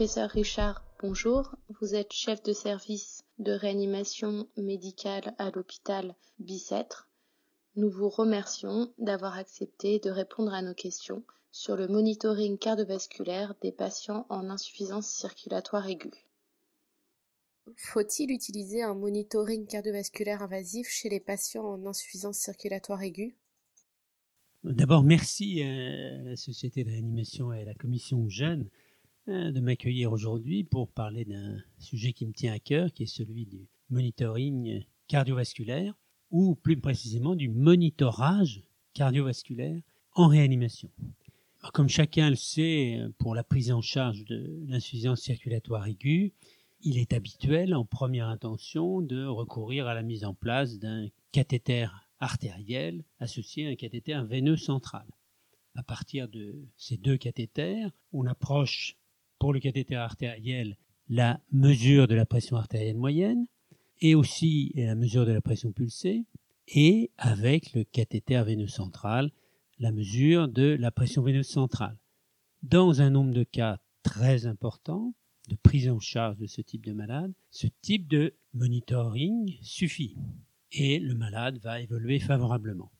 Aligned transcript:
Professeur 0.00 0.30
Richard, 0.30 0.82
bonjour. 1.02 1.54
Vous 1.78 1.94
êtes 1.94 2.14
chef 2.14 2.42
de 2.42 2.54
service 2.54 3.22
de 3.38 3.52
réanimation 3.52 4.48
médicale 4.56 5.34
à 5.36 5.50
l'hôpital 5.50 6.14
Bicêtre. 6.38 7.10
Nous 7.76 7.90
vous 7.90 8.08
remercions 8.08 8.90
d'avoir 8.96 9.36
accepté 9.36 9.98
de 9.98 10.08
répondre 10.08 10.54
à 10.54 10.62
nos 10.62 10.72
questions 10.72 11.22
sur 11.52 11.76
le 11.76 11.86
monitoring 11.86 12.56
cardiovasculaire 12.56 13.54
des 13.60 13.72
patients 13.72 14.24
en 14.30 14.48
insuffisance 14.48 15.06
circulatoire 15.06 15.86
aiguë. 15.86 16.24
Faut-il 17.76 18.30
utiliser 18.30 18.82
un 18.82 18.94
monitoring 18.94 19.66
cardiovasculaire 19.66 20.40
invasif 20.40 20.88
chez 20.88 21.10
les 21.10 21.20
patients 21.20 21.66
en 21.66 21.84
insuffisance 21.84 22.38
circulatoire 22.38 23.02
aiguë? 23.02 23.36
D'abord, 24.64 25.04
merci 25.04 25.62
à 25.62 26.22
la 26.22 26.36
Société 26.36 26.84
de 26.84 26.88
réanimation 26.88 27.52
et 27.52 27.60
à 27.60 27.64
la 27.66 27.74
Commission 27.74 28.26
Jeunes 28.30 28.70
de 29.30 29.60
m'accueillir 29.60 30.12
aujourd'hui 30.12 30.64
pour 30.64 30.88
parler 30.88 31.24
d'un 31.24 31.56
sujet 31.78 32.12
qui 32.12 32.26
me 32.26 32.32
tient 32.32 32.52
à 32.52 32.58
cœur, 32.58 32.92
qui 32.92 33.04
est 33.04 33.06
celui 33.06 33.46
du 33.46 33.68
monitoring 33.88 34.84
cardiovasculaire, 35.06 35.94
ou 36.30 36.54
plus 36.54 36.76
précisément 36.76 37.36
du 37.36 37.48
monitorage 37.48 38.62
cardiovasculaire 38.92 39.80
en 40.14 40.26
réanimation. 40.26 40.90
Comme 41.72 41.88
chacun 41.88 42.30
le 42.30 42.36
sait, 42.36 42.98
pour 43.18 43.34
la 43.34 43.44
prise 43.44 43.70
en 43.70 43.80
charge 43.80 44.24
de 44.24 44.64
l'insuffisance 44.66 45.20
circulatoire 45.20 45.86
aiguë, 45.86 46.32
il 46.82 46.98
est 46.98 47.12
habituel 47.12 47.74
en 47.74 47.84
première 47.84 48.28
intention 48.28 49.00
de 49.00 49.26
recourir 49.26 49.86
à 49.86 49.94
la 49.94 50.02
mise 50.02 50.24
en 50.24 50.34
place 50.34 50.78
d'un 50.78 51.06
cathéter 51.30 51.86
artériel 52.18 53.04
associé 53.18 53.66
à 53.66 53.70
un 53.70 53.76
cathéter 53.76 54.20
veineux 54.24 54.56
central. 54.56 55.06
À 55.76 55.82
partir 55.82 56.28
de 56.28 56.66
ces 56.76 56.96
deux 56.96 57.16
cathéters, 57.16 57.90
on 58.12 58.26
approche 58.26 58.96
pour 59.40 59.52
le 59.52 59.58
cathéter 59.58 59.96
artériel 59.96 60.76
la 61.08 61.40
mesure 61.50 62.06
de 62.06 62.14
la 62.14 62.24
pression 62.24 62.56
artérielle 62.56 62.96
moyenne 62.96 63.46
et 64.00 64.14
aussi 64.14 64.72
la 64.76 64.94
mesure 64.94 65.26
de 65.26 65.32
la 65.32 65.40
pression 65.40 65.72
pulsée 65.72 66.24
et 66.68 67.10
avec 67.18 67.72
le 67.72 67.82
cathéter 67.82 68.40
veineux 68.44 68.68
central 68.68 69.32
la 69.80 69.90
mesure 69.90 70.46
de 70.46 70.76
la 70.78 70.92
pression 70.92 71.22
veineuse 71.22 71.48
centrale. 71.48 71.98
Dans 72.62 73.00
un 73.00 73.10
nombre 73.10 73.32
de 73.32 73.42
cas 73.42 73.80
très 74.02 74.46
important 74.46 75.14
de 75.48 75.56
prise 75.56 75.88
en 75.88 75.98
charge 75.98 76.36
de 76.36 76.46
ce 76.46 76.60
type 76.60 76.84
de 76.84 76.92
malade, 76.92 77.32
ce 77.50 77.66
type 77.80 78.06
de 78.06 78.34
monitoring 78.52 79.56
suffit 79.62 80.16
et 80.70 80.98
le 80.98 81.14
malade 81.14 81.58
va 81.58 81.80
évoluer 81.80 82.20
favorablement. 82.20 82.92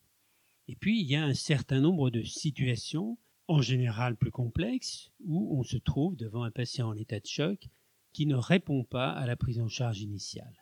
Et 0.68 0.76
puis, 0.76 1.00
il 1.00 1.06
y 1.06 1.16
a 1.16 1.24
un 1.24 1.34
certain 1.34 1.80
nombre 1.80 2.10
de 2.10 2.22
situations, 2.22 3.18
en 3.50 3.62
général 3.62 4.16
plus 4.16 4.30
complexes, 4.30 5.10
où 5.24 5.58
on 5.58 5.64
se 5.64 5.76
trouve 5.76 6.14
devant 6.14 6.44
un 6.44 6.52
patient 6.52 6.88
en 6.88 6.96
état 6.96 7.18
de 7.18 7.26
choc 7.26 7.68
qui 8.12 8.26
ne 8.26 8.36
répond 8.36 8.84
pas 8.84 9.10
à 9.10 9.26
la 9.26 9.34
prise 9.34 9.58
en 9.58 9.66
charge 9.66 10.00
initiale. 10.00 10.54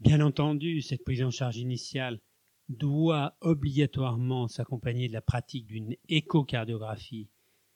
Bien 0.00 0.20
entendu, 0.20 0.82
cette 0.82 1.04
prise 1.04 1.22
en 1.22 1.30
charge 1.30 1.58
initiale 1.58 2.20
doit 2.68 3.36
obligatoirement 3.42 4.48
s'accompagner 4.48 5.06
de 5.06 5.12
la 5.12 5.20
pratique 5.20 5.66
d'une 5.66 5.94
échocardiographie. 6.08 7.28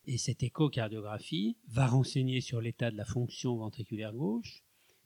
Et 0.06 0.18
cette 0.18 0.42
échocardiographie 0.42 1.56
va 1.68 1.86
renseigner 1.86 2.40
sur 2.40 2.60
l'état 2.60 2.90
de 2.90 2.96
la 2.96 3.04
fonction 3.04 3.56
ventriculaire 3.56 4.12
gauche, 4.12 4.64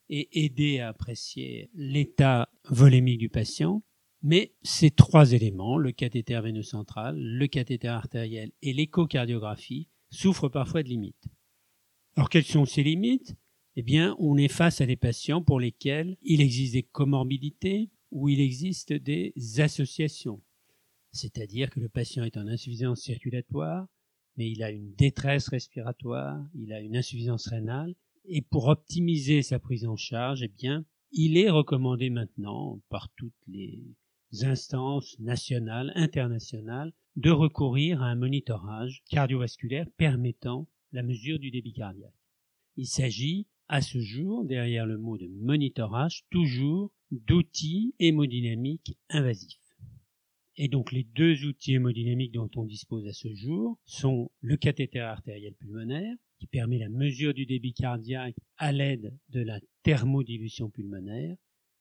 et 0.09 0.45
aider 0.45 0.81
à 0.81 0.89
apprécier 0.89 1.69
l'état 1.75 2.49
volémique 2.71 3.19
du 3.19 3.29
patient. 3.29 3.83
Mais 4.27 4.55
ces 4.63 4.91
trois 4.91 5.33
éléments, 5.33 5.77
le 5.77 5.93
cathéter 5.93 6.41
veineux 6.41 6.63
central, 6.63 7.15
le 7.19 7.47
cathéter 7.47 7.89
artériel 7.89 8.53
et 8.63 8.73
l'échocardiographie, 8.73 9.87
souffrent 10.09 10.49
parfois 10.49 10.83
de 10.83 10.89
limites. 10.89 11.27
Alors 12.17 12.31
quelles 12.31 12.45
sont 12.45 12.65
ces 12.65 12.83
limites? 12.83 13.37
Eh 13.77 13.83
bien, 13.83 14.17
on 14.19 14.39
est 14.39 14.49
face 14.49 14.81
à 14.81 14.87
des 14.87 14.97
patients 14.97 15.43
pour 15.43 15.61
lesquels 15.61 16.17
il 16.23 16.41
existe 16.41 16.73
des 16.73 16.85
comorbidités 16.85 17.91
ou 18.13 18.31
il 18.31 18.41
existe 18.41 18.95
des 18.95 19.35
associations. 19.59 20.41
C'est-à-dire 21.13 21.69
que 21.69 21.81
le 21.81 21.91
patient 21.91 22.25
est 22.25 22.39
en 22.39 22.47
insuffisance 22.47 23.03
circulatoire, 23.03 23.89
mais 24.39 24.51
il 24.51 24.63
a 24.63 24.71
une 24.71 24.95
détresse 24.95 25.49
respiratoire, 25.49 26.43
il 26.55 26.73
a 26.73 26.81
une 26.81 26.97
insuffisance 26.97 27.49
rénale, 27.49 27.95
et 28.25 28.41
pour 28.41 28.69
optimiser 28.69 29.43
sa 29.43 29.59
prise 29.59 29.85
en 29.85 29.97
charge, 29.97 30.43
eh 30.43 30.49
bien, 30.49 30.87
il 31.13 31.37
est 31.37 31.51
recommandé 31.51 32.09
maintenant 32.09 32.81
par 32.89 33.11
toutes 33.17 33.35
les 33.47 33.83
instances 34.43 35.19
nationales, 35.21 35.93
internationales, 35.95 36.93
de 37.17 37.31
recourir 37.31 38.03
à 38.03 38.07
un 38.07 38.17
monitorage 38.17 39.03
cardiovasculaire 39.09 39.87
permettant 39.97 40.69
la 40.93 41.03
mesure 41.03 41.39
du 41.39 41.51
débit 41.51 41.73
cardiaque. 41.73 42.15
Il 42.77 42.87
s'agit, 42.87 43.47
à 43.69 43.81
ce 43.81 44.01
jour, 44.01 44.45
derrière 44.45 44.87
le 44.87 44.99
mot 44.99 45.17
de 45.17 45.29
monitorage, 45.29 46.25
toujours 46.31 46.93
d'outils 47.11 47.95
hémodynamiques 47.99 48.99
invasifs. 49.09 49.77
Et 50.57 50.69
donc 50.69 50.93
les 50.93 51.05
deux 51.05 51.47
outils 51.47 51.75
hémodynamiques 51.75 52.35
dont 52.35 52.51
on 52.57 52.65
dispose 52.65 53.07
à 53.07 53.13
ce 53.13 53.33
jour 53.35 53.79
sont 53.85 54.31
le 54.41 54.57
cathéter 54.57 55.01
artériel 55.01 55.55
pulmonaire, 55.55 56.15
qui 56.39 56.47
permet 56.47 56.79
la 56.79 56.89
mesure 56.89 57.35
du 57.35 57.47
débit 57.47 57.73
cardiaque 57.73 58.37
à 58.57 58.73
l'aide 58.73 59.17
de 59.31 59.41
la 59.41 59.61
thermodilution 59.83 60.71
pulmonaire, 60.71 61.37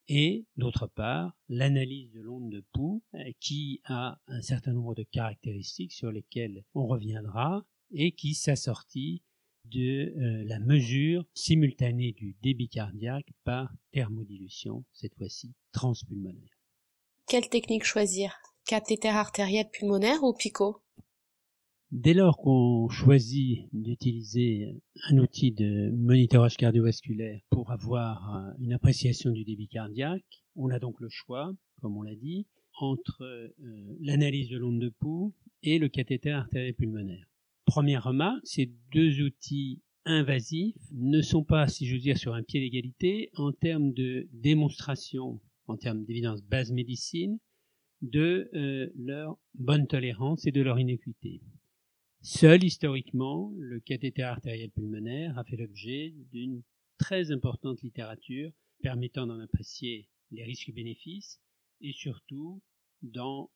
et 0.07 0.45
d'autre 0.57 0.87
part 0.87 1.35
l'analyse 1.49 2.11
de 2.11 2.21
l'onde 2.21 2.49
de 2.49 2.63
pouls 2.73 3.01
euh, 3.15 3.31
qui 3.39 3.81
a 3.85 4.19
un 4.27 4.41
certain 4.41 4.73
nombre 4.73 4.95
de 4.95 5.03
caractéristiques 5.03 5.93
sur 5.93 6.11
lesquelles 6.11 6.63
on 6.73 6.87
reviendra 6.87 7.65
et 7.91 8.11
qui 8.11 8.33
s'assortit 8.33 9.23
de 9.65 10.13
euh, 10.17 10.43
la 10.45 10.59
mesure 10.59 11.25
simultanée 11.33 12.11
du 12.11 12.35
débit 12.41 12.67
cardiaque 12.67 13.31
par 13.43 13.73
thermodilution, 13.91 14.83
cette 14.91 15.15
fois-ci 15.15 15.53
transpulmonaire. 15.71 16.59
Quelle 17.27 17.47
technique 17.47 17.85
choisir? 17.85 18.35
Cathéter 18.65 19.09
artériel 19.09 19.69
pulmonaire 19.69 20.23
ou 20.23 20.33
PICO 20.33 20.82
Dès 21.95 22.15
lors 22.15 22.37
qu'on 22.37 22.89
choisit 22.89 23.67
d'utiliser 23.71 24.81
un 25.11 25.19
outil 25.19 25.51
de 25.51 25.91
monitorage 25.91 26.57
cardiovasculaire 26.57 27.39
pour 27.51 27.69
avoir 27.69 28.35
euh, 28.35 28.51
une 28.57 28.73
appréciation 28.73 29.29
du 29.29 29.43
débit 29.43 29.67
cardiaque, 29.67 30.43
on 30.55 30.71
a 30.71 30.79
donc 30.79 30.99
le 30.99 31.09
choix, 31.09 31.53
comme 31.81 31.95
on 31.95 32.01
l'a 32.01 32.15
dit, 32.15 32.47
entre 32.79 33.21
euh, 33.21 33.53
l'analyse 34.01 34.49
de 34.49 34.57
l'onde 34.57 34.79
de 34.79 34.89
pouls 34.89 35.35
et 35.61 35.77
le 35.77 35.87
cathéter 35.87 36.31
artériel 36.31 36.73
pulmonaire. 36.73 37.27
Première 37.65 38.05
remarque, 38.05 38.41
ces 38.43 38.73
deux 38.91 39.21
outils 39.21 39.83
invasifs 40.05 40.75
ne 40.93 41.21
sont 41.21 41.43
pas, 41.43 41.67
si 41.67 41.85
j'ose 41.85 42.01
dire, 42.01 42.17
sur 42.17 42.33
un 42.33 42.41
pied 42.41 42.59
d'égalité 42.59 43.29
en 43.35 43.51
termes 43.51 43.93
de 43.93 44.27
démonstration, 44.33 45.39
en 45.67 45.77
termes 45.77 46.05
d'évidence 46.05 46.41
base 46.41 46.71
médecine, 46.71 47.37
de 48.01 48.49
euh, 48.55 48.89
leur 48.95 49.37
bonne 49.53 49.85
tolérance 49.85 50.47
et 50.47 50.51
de 50.51 50.63
leur 50.63 50.79
inéquité. 50.79 51.39
Seul 52.25 52.63
historiquement, 52.63 53.51
le 53.57 53.81
cathéter 53.81 54.23
artériel 54.23 54.71
pulmonaire 54.71 55.37
a 55.37 55.43
fait 55.43 55.57
l'objet 55.57 56.13
d'une 56.31 56.63
très 56.97 57.33
importante 57.33 57.81
littérature 57.81 58.49
permettant 58.81 59.27
d'en 59.27 59.41
apprécier 59.41 60.07
les 60.31 60.45
risques-bénéfices 60.45 61.41
et 61.81 61.91
surtout 61.91 62.61
d'en 63.01 63.51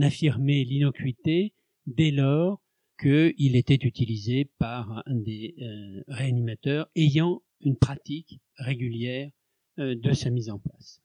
affirmer 0.00 0.64
l'innocuité 0.64 1.52
dès 1.86 2.12
lors 2.12 2.62
qu'il 3.00 3.56
était 3.56 3.74
utilisé 3.74 4.48
par 4.56 5.02
des 5.08 5.56
euh, 5.60 6.04
réanimateurs 6.06 6.88
ayant 6.94 7.42
une 7.60 7.76
pratique 7.76 8.38
régulière 8.54 9.32
euh, 9.80 9.96
de 9.96 10.12
sa 10.12 10.30
mise 10.30 10.48
en 10.48 10.60
place. 10.60 11.02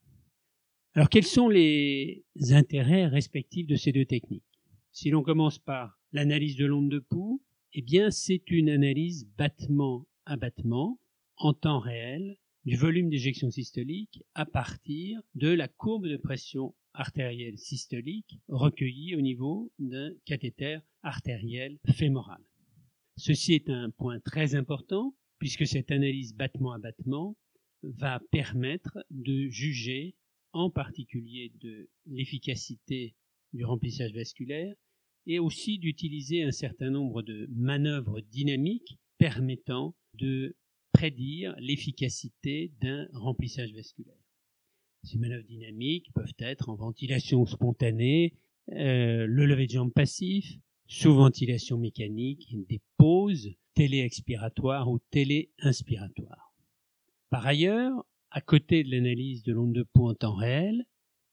Alors 0.94 1.09
quels 1.09 1.25
sont 1.25 1.50
les 1.50 2.24
intérêts 2.51 3.07
respectifs 3.07 3.65
de 3.65 3.75
ces 3.75 3.92
deux 3.92 4.06
techniques? 4.06 4.44
Si 4.92 5.09
l'on 5.09 5.24
commence 5.24 5.57
par 5.57 5.96
L'analyse 6.13 6.56
de 6.56 6.65
l'onde 6.65 6.89
de 6.89 7.00
pouls, 7.00 7.44
eh 7.74 7.83
c'est 8.12 8.50
une 8.50 8.69
analyse 8.69 9.27
battement 9.38 10.07
à 10.25 10.38
battement, 10.38 11.00
en 11.36 11.54
temps 11.54 11.80
réel, 11.80 12.38
du 12.63 12.75
volume 12.75 13.09
d'éjection 13.09 13.51
systolique 13.51 14.24
à 14.33 14.45
partir 14.45 15.21
de 15.36 15.50
la 15.50 15.68
courbe 15.68 16.07
de 16.07 16.18
pression 16.18 16.75
artérielle 16.94 17.57
systolique 17.57 18.39
recueillie 18.48 19.15
au 19.15 19.21
niveau 19.21 19.71
d'un 19.80 20.12
cathéter 20.25 20.80
artériel 21.04 21.77
fémoral. 21.94 22.42
Ceci 23.18 23.54
est 23.54 23.69
un 23.69 23.89
point 23.89 24.19
très 24.19 24.56
important 24.56 25.15
puisque 25.39 25.68
cette 25.68 25.92
analyse 25.92 26.36
battement 26.36 26.71
à 26.71 26.80
battement 26.80 27.38
va 27.83 28.21
permettre 28.31 28.98
de 29.12 29.48
juger 29.50 30.15
en 30.51 30.69
particulier 30.69 31.51
de 31.62 31.89
l'efficacité 32.06 33.15
du 33.54 33.65
remplissage 33.65 34.13
vasculaire 34.13 34.75
et 35.27 35.39
aussi 35.39 35.77
d'utiliser 35.77 36.44
un 36.44 36.51
certain 36.51 36.89
nombre 36.89 37.21
de 37.21 37.47
manœuvres 37.51 38.21
dynamiques 38.21 38.97
permettant 39.19 39.95
de 40.15 40.56
prédire 40.94 41.56
l'efficacité 41.59 42.71
d'un 42.81 43.07
remplissage 43.13 43.74
vasculaire. 43.74 44.15
Ces 45.03 45.19
manœuvres 45.19 45.45
dynamiques 45.45 46.12
peuvent 46.13 46.33
être 46.39 46.69
en 46.69 46.75
ventilation 46.75 47.45
spontanée, 47.45 48.33
euh, 48.71 49.27
le 49.27 49.45
lever 49.45 49.68
de 49.68 49.71
jambe 49.71 49.94
passif, 49.94 50.57
sous 50.88 51.13
ventilation 51.13 51.77
mécanique, 51.77 52.56
des 52.68 52.81
pauses 52.97 53.51
téléexpiratoire 53.77 54.89
ou 54.89 54.97
téléinspiratoire. 55.12 56.56
Par 57.30 57.45
ailleurs, 57.45 57.94
à 58.31 58.41
côté 58.41 58.83
de 58.83 58.89
l'analyse 58.89 59.44
de 59.44 59.53
l'onde 59.53 59.73
de 59.73 59.83
pouls 59.83 60.09
en 60.09 60.15
temps 60.15 60.33
réel, 60.33 60.83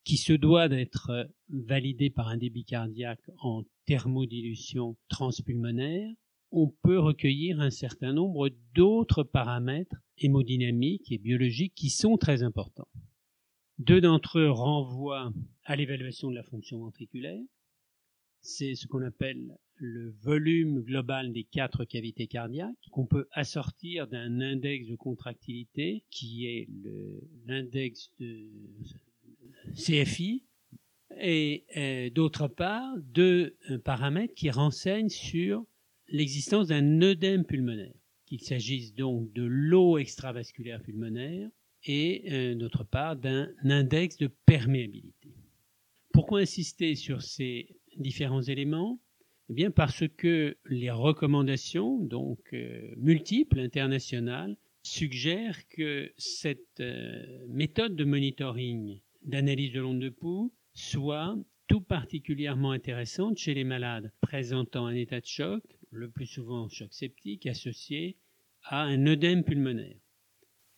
qui 0.05 0.17
se 0.17 0.33
doit 0.33 0.69
d'être 0.69 1.29
validée 1.49 2.11
par 2.11 2.29
un 2.29 2.37
débit 2.37 2.65
cardiaque 2.65 3.31
en 3.39 3.65
thermodilution 3.87 4.97
transpulmonaire, 5.09 6.11
on 6.51 6.69
peut 6.83 7.01
recueillir 7.01 7.61
un 7.61 7.71
certain 7.71 8.13
nombre 8.13 8.51
d'autres 8.75 9.25
paramètres 9.25 9.97
hémodynamiques 10.19 11.11
et 11.11 11.19
biologiques 11.19 11.75
qui 11.75 11.91
sont 11.91 12.17
très 12.17 12.43
importants. 12.43 12.89
Deux 13.79 14.01
d'entre 14.01 14.39
eux 14.39 14.51
renvoient 14.51 15.33
à 15.65 15.75
l'évaluation 15.75 16.31
de 16.31 16.37
la 16.37 16.45
fonction 16.45 16.79
ventriculaire. 16.79 17.43
C'est 18.41 18.75
ce 18.77 18.87
qu'on 18.87 19.03
appelle 19.03 19.57
le 19.77 20.11
volume 20.23 20.83
global 20.83 21.33
des 21.33 21.45
quatre 21.45 21.85
cavités 21.85 22.29
cardiaques, 22.29 22.77
qu'on 22.93 23.07
peut 23.07 23.27
assortir 23.33 24.07
d'un 24.07 24.41
index 24.41 24.87
de 24.87 24.95
contractilité 24.95 26.05
qui 26.11 26.47
est 26.47 26.69
l'index 27.47 28.13
de 28.21 28.47
CFI, 29.75 30.45
et 31.21 31.65
euh, 31.77 32.11
d'autre 32.11 32.49
part 32.49 32.97
deux 32.99 33.57
euh, 33.71 33.79
paramètres 33.79 34.35
qui 34.35 34.51
renseignent 34.51 35.09
sur 35.09 35.65
l'existence 36.09 36.69
d'un 36.69 37.03
œdème 37.03 37.45
pulmonaire, 37.45 37.95
qu'il 38.27 38.41
s'agisse 38.41 38.95
donc 38.95 39.33
de 39.33 39.45
l'eau 39.45 39.99
extravasculaire 39.99 40.83
pulmonaire 40.83 41.49
et 41.85 42.25
euh, 42.33 42.55
d'autre 42.55 42.85
part 42.85 43.17
d'un 43.17 43.51
index 43.65 44.17
de 44.17 44.29
perméabilité. 44.47 45.35
Pourquoi 46.13 46.41
insister 46.41 46.95
sur 46.95 47.23
ces 47.23 47.77
différents 47.97 48.43
éléments? 48.43 49.01
Eh 49.51 49.55
bien 49.55 49.71
parce 49.71 50.05
que 50.17 50.57
les 50.67 50.91
recommandations, 50.91 51.99
donc 51.99 52.57
multiples, 52.97 53.61
internationales, 53.61 54.57
suggèrent 54.83 55.69
que 55.69 56.11
cette 56.17 56.83
méthode 57.49 57.95
de 57.95 58.05
monitoring 58.05 59.01
d'analyse 59.25 59.73
de 59.73 59.81
l'onde 59.81 60.01
de 60.01 60.09
pouls 60.09 60.53
soit 60.75 61.37
tout 61.67 61.81
particulièrement 61.81 62.73
intéressante 62.73 63.39
chez 63.39 63.55
les 63.55 63.65
malades 63.65 64.13
présentant 64.21 64.87
un 64.87 64.95
état 64.95 65.21
de 65.21 65.27
choc, 65.27 65.63
le 65.91 66.11
plus 66.11 66.27
souvent 66.27 66.69
choc 66.69 66.93
septique, 66.93 67.47
associé 67.47 68.17
à 68.65 68.83
un 68.83 69.07
œdème 69.07 69.45
pulmonaire. 69.45 69.97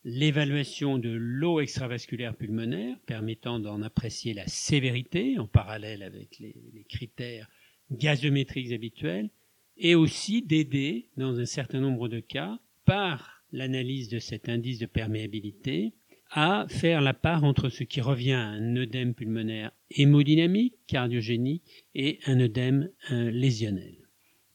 L'évaluation 0.04 0.98
de 0.98 1.10
l'eau 1.10 1.60
extravasculaire 1.60 2.36
pulmonaire 2.36 2.96
permettant 3.06 3.58
d'en 3.58 3.82
apprécier 3.82 4.34
la 4.34 4.46
sévérité 4.46 5.38
en 5.38 5.48
parallèle 5.48 6.02
avec 6.02 6.38
les, 6.38 6.54
les 6.72 6.84
critères 6.84 7.48
gazométriques 7.90 8.72
habituels 8.72 9.30
et 9.76 9.94
aussi 9.94 10.42
d'aider, 10.42 11.08
dans 11.16 11.38
un 11.40 11.44
certain 11.46 11.80
nombre 11.80 12.08
de 12.08 12.20
cas, 12.20 12.60
par 12.84 13.44
l'analyse 13.52 14.08
de 14.08 14.18
cet 14.18 14.48
indice 14.48 14.78
de 14.78 14.86
perméabilité, 14.86 15.92
à 16.30 16.66
faire 16.68 17.00
la 17.00 17.14
part 17.14 17.44
entre 17.44 17.68
ce 17.68 17.84
qui 17.84 18.00
revient 18.00 18.32
à 18.32 18.46
un 18.46 18.76
œdème 18.76 19.14
pulmonaire 19.14 19.72
hémodynamique, 19.90 20.74
cardiogénique, 20.86 21.86
et 21.94 22.18
un 22.26 22.40
œdème 22.40 22.90
lésionnel. 23.10 23.96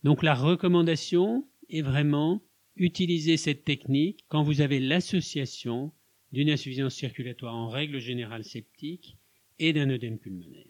Donc 0.04 0.24
la 0.24 0.36
recommandation 0.36 1.48
est 1.70 1.82
vraiment 1.82 2.42
utiliser 2.76 3.38
cette 3.38 3.64
technique 3.64 4.26
quand 4.28 4.44
vous 4.44 4.62
avez 4.62 4.80
l'association 4.80 5.92
d'une 6.32 6.50
insuffisance 6.50 6.96
circulatoire 6.96 7.56
en 7.56 7.70
règle 7.70 8.00
générale 8.00 8.44
septique 8.44 9.18
et 9.60 9.74
d'un 9.74 9.90
œdème 9.90 10.18
pulmonaire. 10.18 10.68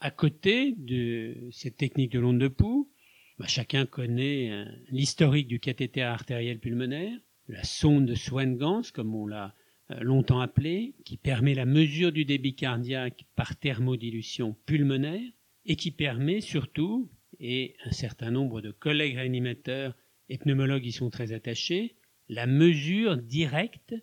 À 0.00 0.10
côté 0.10 0.74
de 0.76 1.48
cette 1.50 1.76
technique 1.76 2.12
de 2.12 2.18
l'onde 2.18 2.38
de 2.38 2.48
pouls, 2.48 2.90
bah, 3.38 3.46
chacun 3.48 3.86
connaît 3.86 4.50
euh, 4.50 4.64
l'historique 4.90 5.48
du 5.48 5.58
cathéter 5.58 6.02
artériel 6.02 6.60
pulmonaire, 6.60 7.18
la 7.48 7.64
sonde 7.64 8.06
de 8.06 8.14
Swan-Ganz, 8.14 8.92
comme 8.92 9.14
on 9.14 9.26
l'a 9.26 9.46
euh, 9.46 9.63
longtemps 10.00 10.40
appelé, 10.40 10.94
qui 11.04 11.16
permet 11.16 11.54
la 11.54 11.66
mesure 11.66 12.12
du 12.12 12.24
débit 12.24 12.54
cardiaque 12.54 13.24
par 13.36 13.56
thermodilution 13.56 14.56
pulmonaire 14.66 15.30
et 15.66 15.76
qui 15.76 15.90
permet 15.90 16.40
surtout, 16.40 17.10
et 17.40 17.76
un 17.84 17.92
certain 17.92 18.30
nombre 18.30 18.60
de 18.60 18.70
collègues 18.70 19.16
réanimateurs 19.16 19.94
et 20.28 20.38
pneumologues 20.38 20.86
y 20.86 20.92
sont 20.92 21.10
très 21.10 21.32
attachés, 21.32 21.96
la 22.28 22.46
mesure 22.46 23.16
directe 23.16 23.94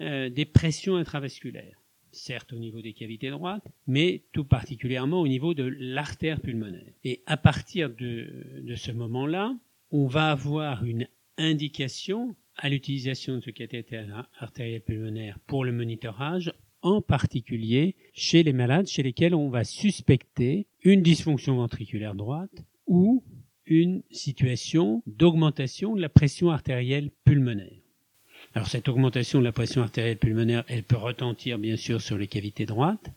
euh, 0.00 0.30
des 0.30 0.44
pressions 0.46 0.96
intravasculaires 0.96 1.82
certes 2.16 2.52
au 2.52 2.58
niveau 2.58 2.80
des 2.80 2.92
cavités 2.92 3.30
droites, 3.30 3.66
mais 3.86 4.24
tout 4.32 4.44
particulièrement 4.44 5.20
au 5.20 5.28
niveau 5.28 5.54
de 5.54 5.64
l'artère 5.78 6.40
pulmonaire. 6.40 6.92
Et 7.04 7.22
à 7.26 7.36
partir 7.36 7.90
de, 7.90 8.60
de 8.62 8.74
ce 8.74 8.90
moment-là, 8.92 9.54
on 9.90 10.06
va 10.06 10.30
avoir 10.30 10.84
une 10.84 11.08
indication 11.38 12.34
à 12.56 12.68
l'utilisation 12.68 13.36
de 13.36 13.40
ce 13.40 13.50
cathéter 13.50 14.04
artériel 14.38 14.80
pulmonaire 14.80 15.38
pour 15.46 15.64
le 15.64 15.72
monitorage, 15.72 16.52
en 16.82 17.00
particulier 17.00 17.94
chez 18.12 18.42
les 18.42 18.52
malades 18.52 18.86
chez 18.86 19.02
lesquels 19.02 19.34
on 19.34 19.48
va 19.48 19.64
suspecter 19.64 20.66
une 20.82 21.02
dysfonction 21.02 21.56
ventriculaire 21.56 22.14
droite 22.14 22.64
ou 22.86 23.24
une 23.66 24.02
situation 24.10 25.02
d'augmentation 25.06 25.96
de 25.96 26.00
la 26.00 26.08
pression 26.08 26.50
artérielle 26.50 27.10
pulmonaire. 27.24 27.82
Alors 28.54 28.68
cette 28.68 28.88
augmentation 28.88 29.40
de 29.40 29.44
la 29.44 29.52
pression 29.52 29.82
artérielle 29.82 30.18
pulmonaire, 30.18 30.64
elle 30.68 30.84
peut 30.84 30.96
retentir 30.96 31.58
bien 31.58 31.76
sûr 31.76 32.00
sur 32.00 32.16
les 32.16 32.28
cavités 32.28 32.66
droites 32.66 33.10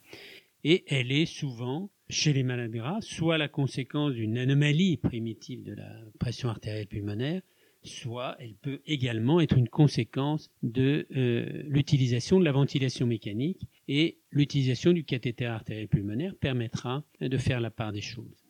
et 0.64 0.84
elle 0.88 1.12
est 1.12 1.28
souvent 1.28 1.90
chez 2.10 2.34
les 2.34 2.44
malades 2.44 2.72
gras 2.72 3.02
soit 3.02 3.38
la 3.38 3.48
conséquence 3.48 4.14
d'une 4.14 4.38
anomalie 4.38 4.98
primitive 4.98 5.64
de 5.64 5.74
la 5.74 5.90
pression 6.20 6.50
artérielle 6.50 6.88
pulmonaire, 6.88 7.42
soit 7.84 8.36
elle 8.40 8.56
peut 8.56 8.82
également 8.86 9.40
être 9.40 9.58
une 9.58 9.70
conséquence 9.70 10.50
de 10.64 11.08
euh, 11.16 11.64
l'utilisation 11.68 12.40
de 12.40 12.46
la 12.46 12.52
ventilation 12.52 13.08
mécanique 13.08 13.68
et 13.88 14.20
l'utilisation 14.32 14.92
du 14.92 15.04
cathéter 15.04 15.46
artériel 15.46 15.88
pulmonaire 15.88 16.36
permettra 16.36 17.04
de 17.22 17.38
faire 17.38 17.60
la 17.60 17.72
part 17.72 17.92
des 17.92 18.02
choses. 18.02 18.46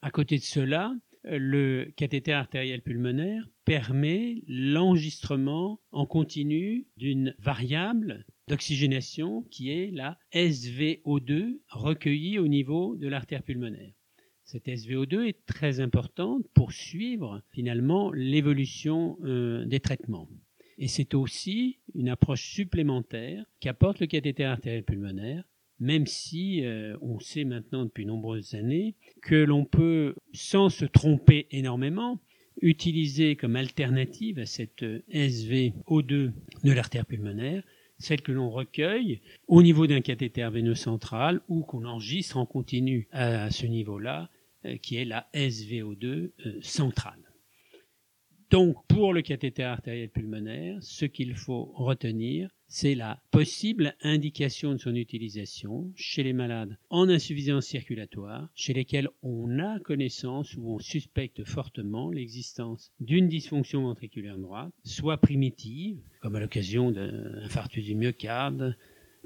À 0.00 0.10
côté 0.10 0.36
de 0.36 0.42
cela, 0.42 0.94
le 1.24 1.92
cathéter 1.96 2.32
artériel 2.32 2.82
pulmonaire 2.82 3.48
permet 3.64 4.42
l'enregistrement 4.48 5.80
en 5.92 6.06
continu 6.06 6.86
d'une 6.96 7.34
variable 7.38 8.26
d'oxygénation 8.48 9.42
qui 9.50 9.70
est 9.70 9.90
la 9.92 10.18
SVO2 10.34 11.60
recueillie 11.68 12.38
au 12.38 12.48
niveau 12.48 12.96
de 12.96 13.06
l'artère 13.06 13.42
pulmonaire. 13.42 13.92
Cette 14.52 14.66
SVO2 14.66 15.28
est 15.28 15.46
très 15.46 15.80
importante 15.80 16.44
pour 16.52 16.72
suivre 16.72 17.40
finalement 17.52 18.12
l'évolution 18.12 19.16
euh, 19.24 19.64
des 19.64 19.80
traitements. 19.80 20.28
Et 20.76 20.88
c'est 20.88 21.14
aussi 21.14 21.78
une 21.94 22.10
approche 22.10 22.50
supplémentaire 22.50 23.46
qu'apporte 23.60 24.00
le 24.00 24.06
cathéter 24.06 24.44
artériel 24.44 24.84
pulmonaire 24.84 25.44
même 25.80 26.06
si 26.06 26.66
euh, 26.66 26.98
on 27.00 27.18
sait 27.18 27.44
maintenant 27.44 27.84
depuis 27.84 28.04
nombreuses 28.04 28.54
années 28.54 28.94
que 29.22 29.34
l'on 29.34 29.64
peut, 29.64 30.14
sans 30.34 30.68
se 30.68 30.84
tromper 30.84 31.46
énormément, 31.50 32.20
utiliser 32.60 33.36
comme 33.36 33.56
alternative 33.56 34.38
à 34.38 34.46
cette 34.46 34.82
SVO2 34.82 36.30
de 36.62 36.72
l'artère 36.72 37.06
pulmonaire, 37.06 37.64
celle 37.98 38.20
que 38.20 38.32
l'on 38.32 38.50
recueille 38.50 39.22
au 39.48 39.62
niveau 39.62 39.86
d'un 39.86 40.02
cathéter 40.02 40.46
veineux 40.52 40.74
central 40.74 41.40
ou 41.48 41.62
qu'on 41.62 41.86
enregistre 41.86 42.36
en 42.36 42.44
continu 42.44 43.08
à 43.12 43.50
ce 43.50 43.66
niveau-là, 43.66 44.28
qui 44.82 44.96
est 44.96 45.04
la 45.04 45.28
SVO2 45.34 46.04
euh, 46.04 46.30
centrale. 46.60 47.32
Donc, 48.52 48.76
pour 48.86 49.14
le 49.14 49.22
cathéter 49.22 49.62
artériel 49.62 50.10
pulmonaire, 50.10 50.76
ce 50.82 51.06
qu'il 51.06 51.34
faut 51.36 51.72
retenir, 51.74 52.50
c'est 52.68 52.94
la 52.94 53.22
possible 53.30 53.94
indication 54.02 54.72
de 54.72 54.76
son 54.76 54.94
utilisation 54.94 55.90
chez 55.96 56.22
les 56.22 56.34
malades 56.34 56.76
en 56.90 57.08
insuffisance 57.08 57.64
circulatoire, 57.64 58.50
chez 58.54 58.74
lesquels 58.74 59.08
on 59.22 59.58
a 59.58 59.80
connaissance 59.80 60.54
ou 60.58 60.68
on 60.68 60.78
suspecte 60.78 61.44
fortement 61.44 62.10
l'existence 62.10 62.92
d'une 63.00 63.26
dysfonction 63.26 63.84
ventriculaire 63.84 64.36
droite, 64.36 64.74
soit 64.84 65.16
primitive, 65.16 66.02
comme 66.20 66.36
à 66.36 66.40
l'occasion 66.40 66.90
d'un 66.90 67.42
infarctus 67.44 67.86
du 67.86 67.94
myocarde, 67.94 68.76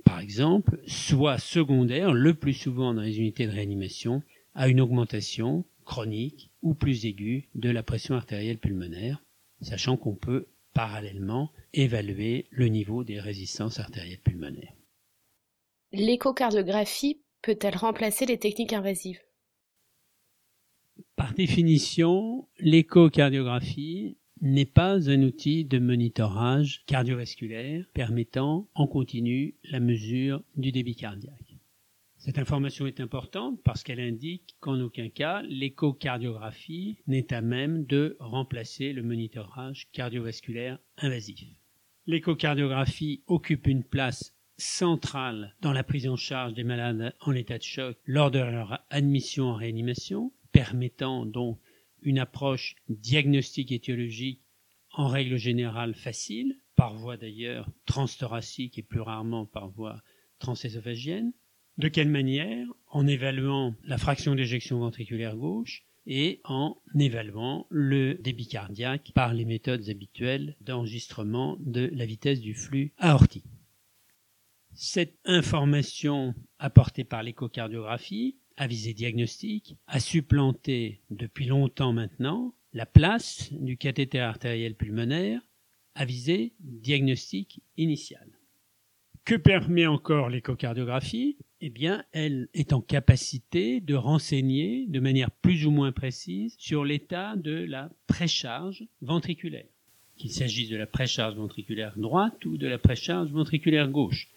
par 0.05 0.21
exemple, 0.21 0.79
soit 0.87 1.39
secondaire, 1.39 2.13
le 2.13 2.35
plus 2.35 2.53
souvent 2.53 2.95
dans 2.95 3.03
les 3.03 3.19
unités 3.19 3.47
de 3.47 3.53
réanimation, 3.53 4.23
à 4.57 4.69
une 4.69 4.81
augmentation 4.81 5.65
chronique 5.85 6.51
ou 6.63 6.75
plus 6.75 7.05
aiguë 7.05 7.49
de 7.55 7.71
la 7.71 7.83
pression 7.83 8.15
artérielle 8.15 8.59
pulmonaire, 8.59 9.23
sachant 9.61 9.97
qu'on 9.97 10.17
peut 10.17 10.49
parallèlement 10.73 11.53
évaluer 11.73 12.47
le 12.51 12.67
niveau 12.69 13.05
des 13.05 13.21
résistances 13.21 13.79
artérielles 13.79 14.21
pulmonaires. 14.21 14.75
L'échocardiographie 15.93 17.21
peut-elle 17.43 17.77
remplacer 17.77 18.27
les 18.27 18.39
techniques 18.39 18.73
invasives? 18.73 19.21
Par 21.15 21.35
définition, 21.35 22.49
l'échocardiographie 22.59 24.17
n'est 24.41 24.67
pas 24.67 25.09
un 25.11 25.23
outil 25.23 25.65
de 25.65 25.79
monitorage 25.79 26.83
cardiovasculaire 26.87 27.87
permettant 27.95 28.69
en 28.75 28.87
continu 28.87 29.55
la 29.65 29.81
mesure 29.81 30.43
du 30.57 30.73
débit 30.73 30.97
cardiaque. 30.97 31.46
Cette 32.19 32.39
information 32.39 32.87
est 32.87 33.01
importante 33.01 33.61
parce 33.63 33.83
qu'elle 33.83 34.01
indique 34.01 34.57
qu'en 34.61 34.81
aucun 34.81 35.09
cas 35.09 35.43
l'échocardiographie 35.43 36.99
n'est 37.07 37.33
à 37.33 37.41
même 37.41 37.85
de 37.85 38.17
remplacer 38.21 38.93
le 38.93 39.03
monitorage 39.03 39.89
cardiovasculaire 39.93 40.79
invasif. 40.97 41.47
L'échocardiographie 42.07 43.23
occupe 43.27 43.67
une 43.67 43.85
place 43.85 44.35
centrale 44.59 45.55
dans 45.61 45.73
la 45.73 45.85
prise 45.85 46.09
en 46.09 46.17
charge 46.17 46.55
des 46.55 46.65
malades 46.65 47.15
en 47.21 47.33
état 47.33 47.59
de 47.59 47.63
choc 47.63 47.99
lors 48.07 48.31
de 48.31 48.39
leur 48.39 48.85
admission 48.91 49.47
en 49.47 49.55
réanimation, 49.55 50.33
permettant 50.53 51.27
donc 51.27 51.61
une 52.03 52.19
approche 52.19 52.77
diagnostique 52.89 53.73
étiologique 53.73 54.41
en 54.93 55.09
règle 55.09 55.37
générale 55.37 55.95
facile, 55.95 56.59
par 56.75 56.95
voie 56.95 57.17
d'ailleurs 57.17 57.69
transthoracique 57.85 58.79
et 58.79 58.83
plus 58.83 59.01
rarement 59.01 59.45
par 59.45 59.69
voie 59.69 60.03
transésophagienne. 60.39 61.33
De 61.79 61.89
quelle 61.89 62.09
manière 62.09 62.67
En 62.89 63.07
évaluant 63.07 63.75
la 63.85 63.99
fraction 63.99 64.35
d'éjection 64.35 64.79
ventriculaire 64.79 65.37
gauche 65.37 65.85
et 66.07 66.41
en 66.45 66.81
évaluant 66.99 67.67
le 67.69 68.15
débit 68.15 68.49
cardiaque 68.49 69.13
par 69.15 69.35
les 69.35 69.45
méthodes 69.45 69.89
habituelles 69.91 70.57
d'enregistrement 70.61 71.57
de 71.61 71.91
la 71.93 72.07
vitesse 72.07 72.41
du 72.41 72.55
flux 72.55 72.95
aortique. 72.97 73.45
Cette 74.73 75.19
information 75.25 76.35
apportée 76.59 77.05
par 77.05 77.23
l'échocardiographie 77.23 78.37
à 78.57 78.67
visée 78.67 78.95
diagnostique 78.95 79.77
a 79.87 80.01
supplanté 80.01 81.03
depuis 81.11 81.47
longtemps 81.47 81.93
maintenant 81.93 82.55
la 82.73 82.87
place 82.87 83.53
du 83.53 83.77
cathéter 83.77 84.21
artériel 84.21 84.75
pulmonaire 84.75 85.41
à 85.95 86.05
visée 86.05 86.55
diagnostique 86.61 87.61
initiale. 87.77 88.39
Que 89.25 89.35
permet 89.35 89.87
encore 89.87 90.29
l'échocardiographie? 90.29 91.37
Eh 91.63 91.71
bien, 91.71 92.05
elle 92.13 92.49
est 92.53 92.75
en 92.75 92.83
capacité 92.83 93.81
de 93.81 93.95
renseigner 93.95 94.87
de 94.89 95.01
manière 95.01 95.31
plus 95.31 95.65
ou 95.67 95.71
moins 95.71 95.91
précise 95.91 96.55
sur 96.59 96.85
l'état 96.85 97.35
de 97.37 97.65
la 97.65 97.91
précharge 98.07 98.85
ventriculaire, 99.01 99.65
qu'il 100.17 100.31
s'agisse 100.31 100.69
de 100.69 100.77
la 100.77 100.87
précharge 100.87 101.37
ventriculaire 101.37 101.97
droite 101.97 102.45
ou 102.45 102.59
de 102.59 102.67
la 102.67 102.77
précharge 102.79 103.31
ventriculaire 103.31 103.89
gauche. 103.89 104.29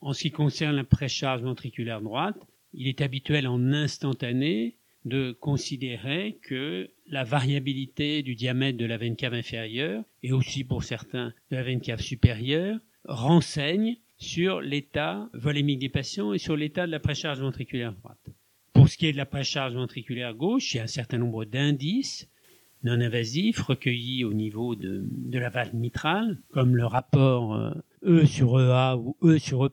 En 0.00 0.14
ce 0.14 0.22
qui 0.22 0.30
concerne 0.30 0.76
la 0.76 0.84
précharge 0.84 1.42
ventriculaire 1.42 2.00
droite, 2.00 2.38
il 2.72 2.88
est 2.88 3.02
habituel 3.02 3.46
en 3.46 3.72
instantané 3.72 4.76
de 5.04 5.32
considérer 5.32 6.38
que 6.42 6.90
la 7.08 7.24
variabilité 7.24 8.22
du 8.22 8.34
diamètre 8.34 8.78
de 8.78 8.86
la 8.86 8.96
veine 8.96 9.16
cave 9.16 9.34
inférieure, 9.34 10.02
et 10.22 10.32
aussi 10.32 10.64
pour 10.64 10.82
certains 10.82 11.34
de 11.50 11.56
la 11.56 11.62
veine 11.62 11.82
cave 11.82 12.00
supérieure, 12.00 12.78
renseigne 13.04 13.98
sur 14.24 14.60
l'état 14.60 15.28
volémique 15.34 15.78
des 15.78 15.88
patients 15.88 16.32
et 16.32 16.38
sur 16.38 16.56
l'état 16.56 16.86
de 16.86 16.90
la 16.90 17.00
précharge 17.00 17.40
ventriculaire 17.40 17.92
droite. 17.92 18.30
Pour 18.72 18.88
ce 18.88 18.96
qui 18.96 19.06
est 19.06 19.12
de 19.12 19.16
la 19.16 19.26
précharge 19.26 19.74
ventriculaire 19.74 20.34
gauche, 20.34 20.74
il 20.74 20.78
y 20.78 20.80
a 20.80 20.84
un 20.84 20.88
certain 20.88 21.18
nombre 21.18 21.44
d'indices 21.44 22.28
non 22.84 23.00
invasifs 23.00 23.60
recueillis 23.60 24.24
au 24.24 24.34
niveau 24.34 24.76
de, 24.76 25.08
la 25.32 25.48
valve 25.48 25.74
mitrale, 25.74 26.42
comme 26.50 26.76
le 26.76 26.84
rapport 26.84 27.54
euh, 27.54 27.70
E 28.04 28.26
sur 28.26 28.60
EA 28.60 28.98
ou 28.98 29.16
E 29.22 29.38
sur 29.38 29.64
E', 29.64 29.72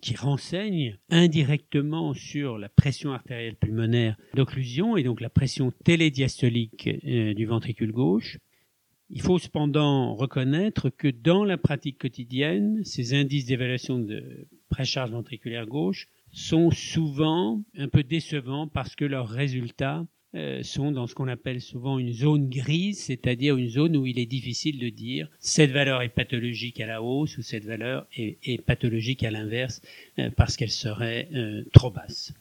qui 0.00 0.16
renseigne 0.16 0.96
indirectement 1.10 2.14
sur 2.14 2.56
la 2.56 2.70
pression 2.70 3.12
artérielle 3.12 3.56
pulmonaire 3.56 4.16
d'occlusion 4.34 4.96
et 4.96 5.02
donc 5.02 5.20
la 5.20 5.28
pression 5.28 5.70
télédiastolique 5.84 6.88
euh, 7.04 7.34
du 7.34 7.44
ventricule 7.44 7.92
gauche. 7.92 8.38
Il 9.08 9.22
faut 9.22 9.38
cependant 9.38 10.14
reconnaître 10.14 10.90
que 10.90 11.08
dans 11.08 11.44
la 11.44 11.56
pratique 11.56 11.98
quotidienne, 11.98 12.82
ces 12.84 13.14
indices 13.14 13.46
d'évaluation 13.46 13.98
de 14.00 14.48
précharge 14.68 15.12
ventriculaire 15.12 15.66
gauche 15.66 16.08
sont 16.32 16.70
souvent 16.70 17.62
un 17.76 17.88
peu 17.88 18.02
décevants 18.02 18.66
parce 18.66 18.96
que 18.96 19.04
leurs 19.04 19.28
résultats 19.28 20.06
euh, 20.34 20.62
sont 20.62 20.90
dans 20.90 21.06
ce 21.06 21.14
qu'on 21.14 21.28
appelle 21.28 21.60
souvent 21.60 21.98
une 21.98 22.12
zone 22.12 22.50
grise, 22.50 23.04
c'est-à-dire 23.04 23.56
une 23.56 23.68
zone 23.68 23.96
où 23.96 24.06
il 24.06 24.18
est 24.18 24.26
difficile 24.26 24.78
de 24.78 24.88
dire 24.88 25.30
cette 25.38 25.70
valeur 25.70 26.02
est 26.02 26.08
pathologique 26.08 26.80
à 26.80 26.86
la 26.86 27.00
hausse 27.00 27.38
ou 27.38 27.42
cette 27.42 27.64
valeur 27.64 28.06
est, 28.12 28.60
pathologique 28.66 29.22
à 29.22 29.30
l'inverse 29.30 29.80
euh, 30.18 30.30
parce 30.36 30.56
qu'elle 30.56 30.70
serait 30.70 31.28
euh, 31.32 31.64
trop 31.72 31.90
basse. 31.90 32.34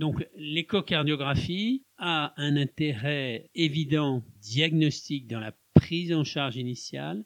Donc 0.00 0.26
l'échocardiographie 0.36 1.84
a 1.98 2.34
un 2.36 2.56
intérêt 2.56 3.48
évident 3.54 4.24
diagnostique 4.42 5.28
dans 5.28 5.40
la 5.40 5.52
prise 5.74 6.12
en 6.12 6.24
charge 6.24 6.56
initiale, 6.56 7.24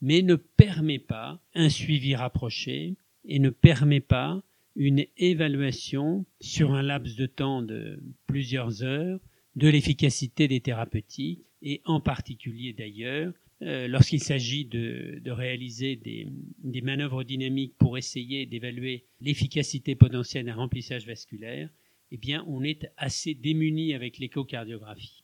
mais 0.00 0.22
ne 0.22 0.34
permet 0.34 0.98
pas 0.98 1.40
un 1.54 1.68
suivi 1.68 2.14
rapproché 2.14 2.96
et 3.24 3.38
ne 3.38 3.50
permet 3.50 4.00
pas 4.00 4.42
une 4.74 5.04
évaluation 5.16 6.24
sur 6.40 6.72
un 6.72 6.82
laps 6.82 7.16
de 7.16 7.26
temps 7.26 7.62
de 7.62 8.02
plusieurs 8.26 8.82
heures 8.82 9.20
de 9.54 9.68
l'efficacité 9.68 10.48
des 10.48 10.60
thérapeutiques 10.60 11.44
et 11.60 11.82
en 11.84 12.00
particulier 12.00 12.72
d'ailleurs 12.72 13.32
euh, 13.62 13.86
lorsqu'il 13.86 14.22
s'agit 14.22 14.64
de, 14.64 15.22
réaliser 15.26 15.94
des, 15.94 16.26
des, 16.64 16.80
manœuvres 16.80 17.22
dynamiques 17.22 17.74
pour 17.78 17.96
essayer 17.96 18.44
d'évaluer 18.44 19.04
l'efficacité 19.20 19.94
potentielle 19.94 20.46
d'un 20.46 20.54
remplissage 20.54 21.06
vasculaire, 21.06 21.68
eh 22.10 22.16
bien 22.16 22.44
on 22.48 22.64
est 22.64 22.90
assez 22.96 23.34
démuni 23.34 23.94
avec 23.94 24.18
l'échocardiographie. 24.18 25.21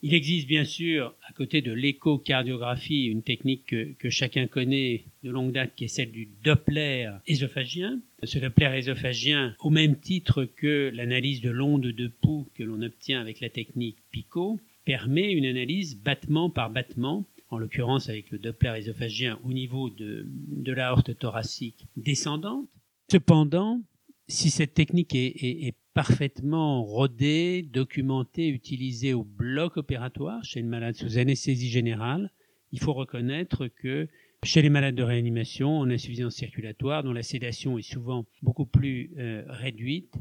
Il 0.00 0.14
existe 0.14 0.46
bien 0.46 0.64
sûr, 0.64 1.14
à 1.28 1.32
côté 1.32 1.60
de 1.60 1.72
l'échocardiographie, 1.72 3.06
une 3.06 3.22
technique 3.22 3.66
que, 3.66 4.10
chacun 4.10 4.46
connaît 4.46 5.06
de 5.24 5.30
longue 5.30 5.50
date, 5.50 5.74
qui 5.74 5.84
est 5.84 5.88
celle 5.88 6.12
du 6.12 6.28
Doppler 6.44 7.10
ésophagien. 7.26 8.00
Ce 8.22 8.38
Doppler 8.38 8.78
ésophagien, 8.78 9.56
au 9.58 9.70
même 9.70 9.98
titre 9.98 10.44
que 10.44 10.92
l'analyse 10.94 11.40
de 11.40 11.50
l'onde 11.50 11.88
de 11.88 12.06
pouls 12.06 12.48
que 12.54 12.62
l'on 12.62 12.82
obtient 12.82 13.20
avec 13.20 13.40
la 13.40 13.48
technique 13.48 13.98
PICO, 14.12 14.60
permet 14.84 15.32
une 15.32 15.46
analyse 15.46 16.00
battement 16.00 16.48
par 16.48 16.70
battement, 16.70 17.26
en 17.50 17.58
l'occurrence 17.58 18.08
avec 18.08 18.30
le 18.30 18.38
Doppler 18.38 18.74
ésophagien 18.78 19.40
au 19.42 19.52
niveau 19.52 19.90
de, 19.90 20.26
de 20.28 20.72
la 20.72 20.92
horte 20.92 21.18
thoracique 21.18 21.86
descendante. 21.96 22.68
Cependant, 23.10 23.82
si 24.28 24.50
cette 24.50 24.74
technique 24.74 25.14
est 25.14 25.74
parfaitement 25.98 26.84
rodé, 26.84 27.62
documenté, 27.62 28.46
utilisé 28.46 29.14
au 29.14 29.24
bloc 29.24 29.78
opératoire 29.78 30.44
chez 30.44 30.62
le 30.62 30.68
malade 30.68 30.94
sous 30.94 31.18
anesthésie 31.18 31.70
générale, 31.70 32.30
il 32.70 32.78
faut 32.78 32.92
reconnaître 32.92 33.66
que 33.66 34.06
chez 34.44 34.62
les 34.62 34.70
malades 34.70 34.94
de 34.94 35.02
réanimation 35.02 35.76
en 35.80 35.90
insuffisance 35.90 36.36
circulatoire, 36.36 37.02
dont 37.02 37.12
la 37.12 37.24
sédation 37.24 37.78
est 37.78 37.82
souvent 37.82 38.26
beaucoup 38.42 38.64
plus 38.64 39.10
euh, 39.18 39.42
réduite, 39.48 40.14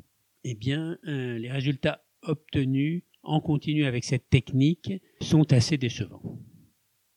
eh 0.46 0.55
bien, 0.55 0.98
euh, 1.05 1.38
les 1.38 1.51
résultats 1.51 2.03
obtenus 2.24 3.03
en 3.22 3.39
continu 3.39 3.86
avec 3.86 4.03
cette 4.03 4.31
technique 4.31 4.93
sont 5.22 5.53
assez 5.53 5.77
décevants. 5.77 6.39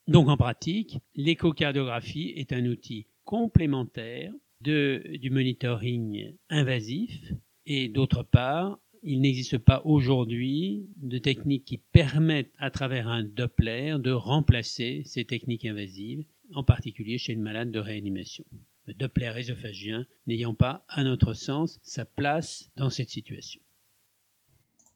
Donc 0.07 0.29
en 0.29 0.37
pratique, 0.37 0.99
l'échocardiographie 1.15 2.35
est 2.37 2.53
un 2.53 2.67
outil 2.67 3.07
complémentaire 3.25 4.35
de, 4.61 5.17
du 5.19 5.31
monitoring 5.31 6.35
invasif 6.51 7.33
et 7.67 7.89
d'autre 7.89 8.23
part, 8.23 8.79
il 9.03 9.21
n'existe 9.21 9.59
pas 9.59 9.83
aujourd'hui 9.85 10.87
de 10.97 11.19
techniques 11.19 11.65
qui 11.65 11.79
permettent 11.79 12.53
à 12.59 12.71
travers 12.71 13.09
un 13.09 13.25
Doppler 13.25 13.97
de 13.99 14.11
remplacer 14.11 15.03
ces 15.05 15.25
techniques 15.25 15.65
invasives, 15.65 16.25
en 16.55 16.65
particulier 16.65 17.17
chez 17.17 17.35
le 17.35 17.41
malade 17.41 17.71
de 17.71 17.79
réanimation. 17.79 18.45
Le 18.87 18.95
Doppler 18.95 19.33
ésophagien 19.37 20.07
n'ayant 20.27 20.55
pas, 20.55 20.85
à 20.89 21.05
notre 21.05 21.33
sens, 21.33 21.79
sa 21.83 22.05
place 22.05 22.71
dans 22.77 22.91
cette 22.91 23.11
situation. 23.11 23.61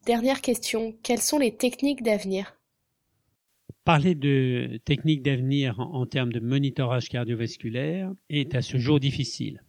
Dernière 0.05 0.41
question, 0.41 0.95
quelles 1.01 1.21
sont 1.21 1.39
les 1.39 1.55
techniques 1.55 2.03
d'avenir? 2.03 2.55
Parler 3.85 4.13
de 4.13 4.79
techniques 4.85 5.23
d'avenir 5.23 5.79
en, 5.79 6.05
termes 6.05 6.31
de 6.31 6.39
monitorage 6.39 7.09
cardiovasculaire 7.09 8.11
est 8.29 8.53
à 8.53 8.61
ce 8.61 8.77
jour 8.77 8.99
difficile 8.99 9.63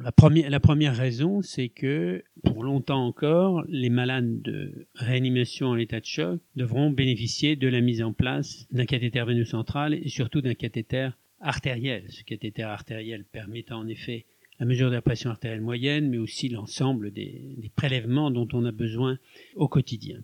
la, 0.00 0.12
première, 0.12 0.50
la 0.50 0.60
première 0.60 0.96
raison, 0.96 1.42
c'est 1.42 1.68
que 1.68 2.24
pour 2.44 2.64
longtemps 2.64 3.06
encore, 3.06 3.64
les 3.68 3.90
malades 3.90 4.42
de 4.42 4.88
réanimation 4.94 5.68
en 5.68 5.76
état 5.76 6.00
de 6.00 6.04
choc 6.04 6.40
devront 6.56 6.90
bénéficier 6.90 7.56
de 7.56 7.68
la 7.68 7.80
mise 7.80 8.02
en 8.02 8.12
place 8.12 8.66
d'un 8.72 8.84
cathéter 8.84 9.22
veineux 9.22 9.44
central 9.44 9.94
et 9.94 10.08
surtout 10.08 10.40
d'un 10.40 10.54
cathéter 10.54 11.10
artériel. 11.40 12.04
Ce 12.10 12.24
cathéter 12.24 12.62
artériel 12.62 13.24
permettant 13.24 13.78
en 13.78 13.88
effet 13.88 14.26
la 14.58 14.66
mesure 14.66 14.88
de 14.88 14.94
la 14.94 15.02
pression 15.02 15.30
artérielle 15.30 15.60
moyenne, 15.60 16.08
mais 16.08 16.18
aussi 16.18 16.48
l'ensemble 16.48 17.12
des, 17.12 17.54
des 17.58 17.68
prélèvements 17.68 18.30
dont 18.30 18.48
on 18.52 18.64
a 18.64 18.72
besoin 18.72 19.18
au 19.54 19.68
quotidien. 19.68 20.18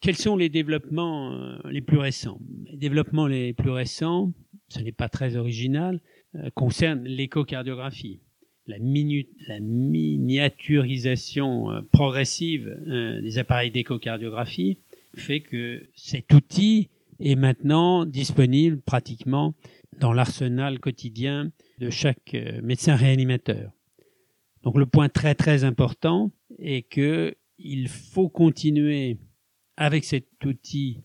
Quels 0.00 0.16
sont 0.16 0.36
les 0.36 0.48
développements 0.48 1.32
euh, 1.32 1.58
les 1.70 1.80
plus 1.80 1.98
récents? 1.98 2.40
Les 2.70 2.76
développements 2.76 3.26
les 3.26 3.52
plus 3.52 3.70
récents, 3.70 4.32
ce 4.68 4.80
n'est 4.80 4.92
pas 4.92 5.08
très 5.08 5.36
original, 5.36 6.00
euh, 6.36 6.50
concernent 6.54 7.04
l'échocardiographie 7.04 8.20
la, 8.66 8.78
miniaturisation 9.60 11.70
euh, 11.70 11.82
progressive 11.92 12.76
euh, 12.86 13.20
des 13.20 13.38
appareils 13.38 13.70
d'échocardiographie 13.70 14.78
fait 15.14 15.40
que 15.40 15.86
cet 15.94 16.32
outil 16.34 16.88
est 17.20 17.36
maintenant 17.36 18.04
disponible 18.04 18.80
pratiquement 18.80 19.54
dans 19.98 20.12
l'arsenal 20.12 20.78
quotidien 20.78 21.50
de 21.78 21.88
chaque 21.90 22.34
euh, 22.34 22.60
médecin 22.62 22.96
réanimateur. 22.96 23.72
Donc 24.62 24.76
le 24.76 24.86
point 24.86 25.08
très 25.08 25.34
très 25.34 25.64
important, 25.64 26.30
et 26.58 26.82
que 26.82 27.34
il 27.58 27.88
faut 27.88 28.28
continuer 28.28 29.18
avec 29.76 30.04
cet 30.04 30.26
outil 30.44 31.02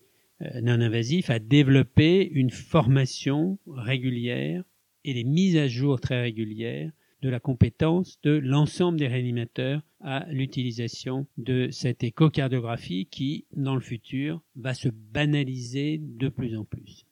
non 0.60 0.80
invasif 0.80 1.30
à 1.30 1.38
développer 1.38 2.28
une 2.28 2.50
formation 2.50 3.58
régulière 3.66 4.64
et 5.04 5.14
des 5.14 5.24
mises 5.24 5.56
à 5.56 5.68
jour 5.68 6.00
très 6.00 6.20
régulières 6.20 6.90
de 7.22 7.28
la 7.28 7.40
compétence 7.40 8.20
de 8.22 8.32
l'ensemble 8.32 8.98
des 8.98 9.06
réanimateurs 9.06 9.80
à 10.00 10.26
l'utilisation 10.28 11.26
de 11.38 11.68
cette 11.70 12.02
échocardiographie 12.02 13.06
qui, 13.06 13.46
dans 13.56 13.76
le 13.76 13.80
futur, 13.80 14.42
va 14.56 14.74
se 14.74 14.88
banaliser 14.88 15.98
de 15.98 16.28
plus 16.28 16.56
en 16.56 16.64
plus. 16.64 17.06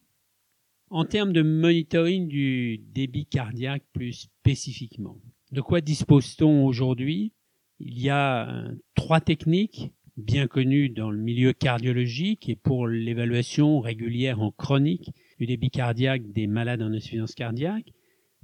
En 0.91 1.05
termes 1.05 1.33
de 1.33 1.43
monitoring 1.43 2.27
du 2.27 2.79
débit 2.79 3.27
cardiaque 3.27 3.85
plus 3.93 4.13
spécifiquement, 4.13 5.17
de 5.53 5.61
quoi 5.61 5.81
dispose-t-on 5.81 6.67
aujourd'hui? 6.67 7.33
Il 7.79 7.99
y 7.99 8.11
a 8.11 8.51
euh, 8.51 8.75
trois 8.97 9.21
techniques 9.21 9.93
bien 10.17 10.49
connues 10.49 10.89
dans 10.89 11.11
le 11.11 11.19
milieu 11.19 11.53
cardiologique 11.53 12.49
et 12.49 12.57
pour 12.57 12.89
l'évaluation 12.89 13.81
régulière 13.81 14.41
en 14.41 14.51
chronique 14.51 15.13
du 15.39 15.47
débit 15.47 15.71
cardiaque 15.71 16.33
des 16.33 16.49
malades 16.49 16.83
en 16.83 16.93
insuffisance 16.93 17.35
cardiaque. 17.35 17.93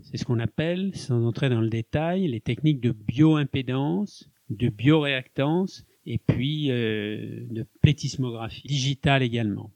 C'est 0.02 0.18
ce 0.18 0.24
qu'on 0.24 0.38
appelle, 0.38 0.94
sans 0.94 1.24
entrer 1.24 1.48
dans 1.48 1.60
le 1.60 1.70
détail, 1.70 2.28
les 2.28 2.40
techniques 2.40 2.80
de 2.80 2.92
bioimpédance, 2.92 4.30
de 4.50 4.68
bioréactance 4.68 5.84
et 6.04 6.18
puis 6.18 6.70
euh, 6.70 7.46
de 7.50 7.66
plétismographie 7.80 8.66
digitale 8.68 9.22
également. 9.22 9.72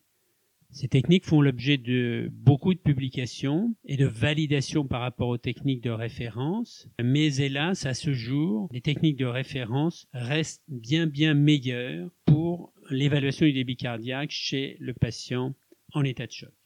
Ces 0.73 0.87
techniques 0.87 1.27
font 1.27 1.41
l'objet 1.41 1.79
de 1.79 2.31
beaucoup 2.33 2.75
de 2.75 2.79
publications 2.79 3.75
et 3.85 3.97
de 3.97 4.07
validations 4.07 4.87
par 4.87 5.01
rapport 5.01 5.29
aux 5.29 5.39
techniques 5.39 5.83
de 5.83 5.91
référence, 5.91 6.89
mais 7.03 7.35
hélas, 7.37 7.87
à 7.87 7.95
ce 7.95 8.13
jour, 8.13 8.69
les 8.71 8.81
techniques 8.81 9.17
de 9.17 9.27
référence 9.27 10.07
restent 10.13 10.63
bien 10.69 11.09
bien 11.09 11.35
meilleures 11.35 12.13
pour 12.25 12.73
l'évaluation 12.89 13.47
du 13.47 13.53
débit 13.53 13.77
cardiaque 13.77 14.31
chez 14.31 14.77
le 14.79 14.95
patient 14.95 15.55
en 15.93 16.05
état 16.05 16.27
de 16.27 16.33
choc. 16.33 16.60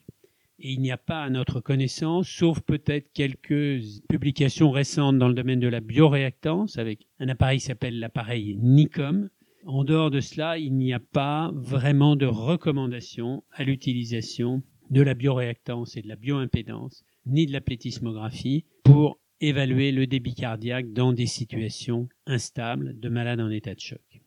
Et 0.67 0.73
il 0.73 0.81
n'y 0.81 0.91
a 0.91 0.97
pas 0.97 1.23
à 1.23 1.29
notre 1.29 1.61
connaissance, 1.61 2.27
sauf 2.27 2.63
peut-être 2.63 3.13
quelques 3.13 3.83
publications 4.09 4.71
récentes 4.71 5.19
dans 5.19 5.29
le 5.29 5.35
domaine 5.35 5.61
de 5.61 5.69
la 5.69 5.81
bioréactance 5.81 6.79
avec 6.79 7.07
un 7.19 7.29
appareil 7.29 7.59
qui 7.59 7.67
s'appelle 7.67 8.01
l'appareil 8.01 8.57
NICOM, 8.63 9.29
en 9.67 9.85
dehors 9.85 10.11
de 10.11 10.21
cela, 10.21 10.57
il 10.57 10.75
n'y 10.75 10.95
a 10.95 11.01
pas 11.01 11.51
vraiment 11.55 12.17
de 12.17 12.25
recommandation 12.25 13.45
à 13.53 13.63
l'utilisation 13.63 14.63
de 14.89 15.03
la 15.03 15.13
bioréactance 15.13 15.99
et 15.99 16.03
de 16.03 16.09
la 16.09 16.17
bioimpédance, 16.17 17.05
ni 17.27 17.45
de 17.45 17.53
la 17.53 17.61
plétismographie 17.61 18.65
pour 18.85 19.19
évaluer 19.41 19.93
le 19.93 20.07
débit 20.07 20.35
cardiaque 20.35 20.95
dans 20.95 21.13
des 21.13 21.27
situations 21.27 22.09
instables 22.27 22.99
de 22.99 23.09
malades 23.11 23.41
en 23.41 23.51
état 23.51 23.75
de 23.75 23.81
choc. 23.81 24.23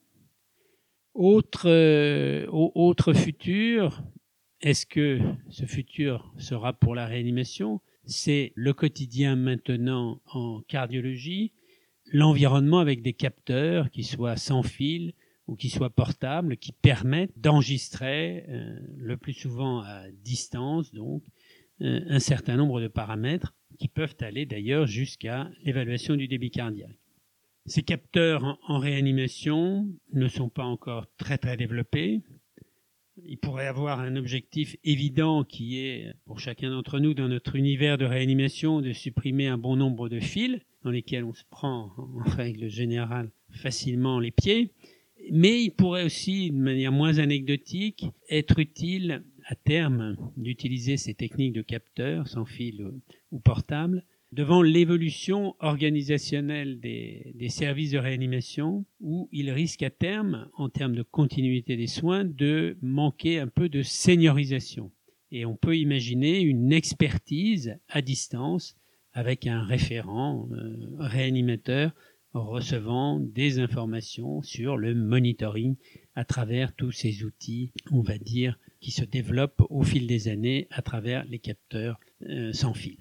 Autre, 1.15 1.67
euh, 1.67 2.45
autre 2.51 3.13
futur, 3.13 4.03
est-ce 4.61 4.85
que 4.85 5.19
ce 5.49 5.65
futur 5.65 6.33
sera 6.37 6.73
pour 6.73 6.95
la 6.95 7.05
réanimation? 7.05 7.81
C'est 8.05 8.53
le 8.55 8.73
quotidien 8.73 9.35
maintenant 9.35 10.21
en 10.25 10.61
cardiologie, 10.67 11.51
l'environnement 12.11 12.79
avec 12.79 13.01
des 13.01 13.13
capteurs 13.13 13.91
qui 13.91 14.03
soient 14.03 14.37
sans 14.37 14.63
fil, 14.63 15.13
ou 15.47 15.55
qui 15.55 15.69
soient 15.69 15.89
portables, 15.89 16.57
qui 16.57 16.73
permettent 16.73 17.37
d'enregistrer 17.37 18.45
euh, 18.49 18.79
le 18.97 19.17
plus 19.17 19.33
souvent 19.33 19.79
à 19.81 20.09
distance, 20.11 20.93
donc 20.93 21.23
euh, 21.81 22.01
un 22.09 22.19
certain 22.19 22.57
nombre 22.57 22.81
de 22.81 22.87
paramètres 22.87 23.53
qui 23.79 23.87
peuvent 23.87 24.15
aller 24.21 24.45
d'ailleurs 24.45 24.87
jusqu'à 24.87 25.49
l'évaluation 25.63 26.15
du 26.15 26.27
débit 26.27 26.51
cardiaque. 26.51 26.97
Ces 27.65 27.83
capteurs 27.83 28.57
en, 28.67 28.79
réanimation 28.79 29.87
ne 30.13 30.27
sont 30.27 30.49
pas 30.49 30.63
encore 30.63 31.05
très 31.17 31.37
très 31.37 31.57
développés. 31.57 32.21
Ils 33.25 33.37
pourraient 33.37 33.67
avoir 33.67 33.99
un 33.99 34.15
objectif 34.15 34.75
évident 34.83 35.43
qui 35.43 35.79
est, 35.79 36.13
pour 36.25 36.39
chacun 36.39 36.69
d'entre 36.69 36.99
nous, 36.99 37.13
dans 37.13 37.27
notre 37.27 37.55
univers 37.55 37.97
de 37.97 38.05
réanimation, 38.05 38.81
de 38.81 38.93
supprimer 38.93 39.47
un 39.47 39.57
bon 39.57 39.75
nombre 39.75 40.07
de 40.09 40.19
fils 40.19 40.59
dans 40.83 40.91
lesquels 40.91 41.23
on 41.23 41.33
se 41.33 41.43
prend 41.49 41.91
en 41.97 42.23
règle 42.23 42.69
générale 42.69 43.31
facilement 43.49 44.19
les 44.19 44.31
pieds. 44.31 44.71
Mais 45.31 45.63
il 45.63 45.71
pourrait 45.71 46.05
aussi, 46.05 46.51
de 46.51 46.57
manière 46.57 46.91
moins 46.91 47.17
anecdotique, 47.17 48.05
être 48.29 48.59
utile 48.59 49.23
à 49.45 49.55
terme 49.55 50.15
d'utiliser 50.37 50.97
ces 50.97 51.13
techniques 51.13 51.53
de 51.53 51.61
capteurs 51.61 52.27
sans 52.27 52.45
fil 52.45 52.91
ou 53.31 53.39
portable 53.39 54.03
devant 54.31 54.61
l'évolution 54.61 55.55
organisationnelle 55.59 56.79
des, 56.79 57.49
services 57.49 57.91
de 57.91 57.97
réanimation 57.97 58.85
où 58.99 59.29
il 59.31 59.49
risque 59.51 59.83
à 59.83 59.89
terme, 59.89 60.49
en 60.57 60.69
termes 60.69 60.95
de 60.95 61.03
continuité 61.03 61.77
des 61.77 61.87
soins, 61.87 62.25
de 62.25 62.77
manquer 62.81 63.39
un 63.39 63.47
peu 63.47 63.69
de 63.69 63.81
seniorisation. 63.81 64.91
Et 65.31 65.45
on 65.45 65.55
peut 65.55 65.77
imaginer 65.77 66.39
une 66.41 66.71
expertise 66.71 67.77
à 67.89 68.01
distance 68.01 68.75
avec 69.13 69.47
un 69.47 69.63
référent 69.63 70.47
euh, 70.51 70.75
réanimateur 70.99 71.93
recevant 72.33 73.19
des 73.19 73.59
informations 73.59 74.41
sur 74.41 74.77
le 74.77 74.93
monitoring 74.93 75.75
à 76.15 76.23
travers 76.23 76.73
tous 76.75 76.91
ces 76.91 77.23
outils, 77.23 77.71
on 77.91 78.01
va 78.01 78.17
dire, 78.17 78.59
qui 78.79 78.91
se 78.91 79.03
développent 79.03 79.63
au 79.69 79.83
fil 79.83 80.07
des 80.07 80.27
années 80.27 80.67
à 80.69 80.81
travers 80.81 81.25
les 81.25 81.39
capteurs 81.39 81.99
euh, 82.23 82.53
sans 82.53 82.73
fil. 82.73 82.97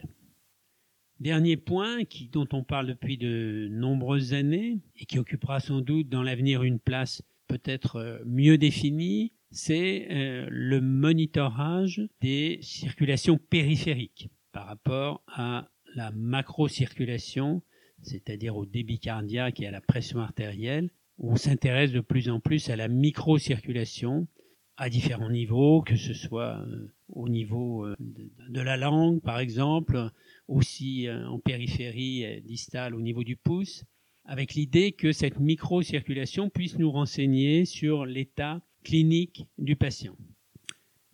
Dernier 1.18 1.56
point 1.56 2.04
qui, 2.04 2.28
dont 2.28 2.46
on 2.52 2.62
parle 2.62 2.88
depuis 2.88 3.16
de 3.16 3.68
nombreuses 3.70 4.34
années 4.34 4.80
et 5.00 5.06
qui 5.06 5.18
occupera 5.18 5.60
sans 5.60 5.80
doute 5.80 6.10
dans 6.10 6.22
l'avenir 6.22 6.62
une 6.62 6.78
place 6.78 7.22
peut-être 7.48 7.96
euh, 7.96 8.18
mieux 8.26 8.58
définie, 8.58 9.32
c'est 9.50 10.08
euh, 10.10 10.46
le 10.50 10.82
monitorage 10.82 12.02
des 12.20 12.58
circulations 12.60 13.38
périphériques 13.38 14.28
par 14.52 14.66
rapport 14.66 15.22
à 15.26 15.70
la 15.94 16.10
macro-circulation 16.10 17.62
c'est-à-dire 18.02 18.56
au 18.56 18.66
débit 18.66 18.98
cardiaque 18.98 19.60
et 19.60 19.66
à 19.66 19.70
la 19.70 19.80
pression 19.80 20.20
artérielle, 20.20 20.90
on 21.18 21.36
s'intéresse 21.36 21.92
de 21.92 22.00
plus 22.00 22.28
en 22.28 22.40
plus 22.40 22.68
à 22.68 22.76
la 22.76 22.88
microcirculation 22.88 24.28
à 24.76 24.90
différents 24.90 25.30
niveaux, 25.30 25.80
que 25.80 25.96
ce 25.96 26.12
soit 26.12 26.58
euh, 26.58 26.92
au 27.08 27.30
niveau 27.30 27.86
de 27.98 28.60
la 28.60 28.76
langue 28.76 29.22
par 29.22 29.38
exemple, 29.38 30.10
aussi 30.48 31.08
euh, 31.08 31.26
en 31.28 31.38
périphérie 31.38 32.42
distale 32.42 32.94
au 32.94 33.00
niveau 33.00 33.24
du 33.24 33.36
pouce, 33.36 33.84
avec 34.24 34.54
l'idée 34.54 34.92
que 34.92 35.12
cette 35.12 35.38
microcirculation 35.38 36.50
puisse 36.50 36.78
nous 36.78 36.90
renseigner 36.90 37.64
sur 37.64 38.06
l'état 38.06 38.60
clinique 38.82 39.46
du 39.58 39.76
patient. 39.76 40.16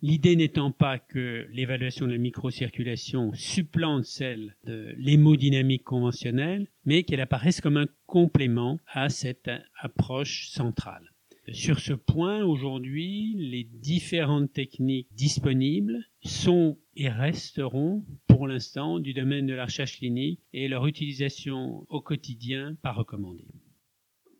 L'idée 0.01 0.35
n'étant 0.35 0.71
pas 0.71 0.99
que 0.99 1.47
l'évaluation 1.53 2.07
de 2.07 2.11
la 2.11 2.17
microcirculation 2.17 3.31
supplante 3.35 4.03
celle 4.03 4.53
de 4.65 4.93
l'hémodynamique 4.97 5.85
conventionnelle, 5.85 6.67
mais 6.83 7.03
qu'elle 7.03 7.21
apparaisse 7.21 7.61
comme 7.61 7.77
un 7.77 7.87
complément 8.05 8.79
à 8.87 9.07
cette 9.07 9.49
approche 9.81 10.49
centrale. 10.49 11.13
Sur 11.53 11.79
ce 11.79 11.93
point, 11.93 12.43
aujourd'hui, 12.43 13.33
les 13.37 13.63
différentes 13.63 14.51
techniques 14.51 15.07
disponibles 15.13 16.05
sont 16.21 16.77
et 16.95 17.09
resteront 17.09 18.03
pour 18.43 18.49
l'instant 18.49 18.99
du 18.99 19.13
domaine 19.13 19.45
de 19.45 19.53
la 19.53 19.63
recherche 19.63 19.99
clinique 19.99 20.41
et 20.51 20.67
leur 20.67 20.85
utilisation 20.85 21.85
au 21.87 22.01
quotidien 22.01 22.75
pas 22.81 22.91
recommandée. 22.91 23.47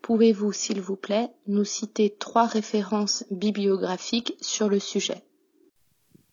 Pouvez-vous, 0.02 0.52
s'il 0.52 0.82
vous 0.82 0.98
plaît, 0.98 1.30
nous 1.48 1.64
citer 1.64 2.14
trois 2.20 2.46
références 2.46 3.24
bibliographiques 3.32 4.34
sur 4.42 4.68
le 4.68 4.80
sujet? 4.80 5.24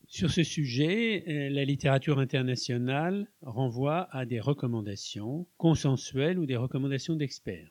Sur 0.05 0.31
ce 0.31 0.43
sujet, 0.43 1.23
euh, 1.29 1.49
la 1.49 1.63
littérature 1.63 2.19
internationale 2.19 3.31
renvoie 3.41 4.09
à 4.11 4.25
des 4.25 4.41
recommandations 4.41 5.47
consensuelles 5.55 6.39
ou 6.39 6.45
des 6.45 6.57
recommandations 6.57 7.15
d'experts. 7.15 7.69